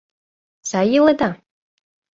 —Сай 0.69 0.89
иледа? 0.97 1.29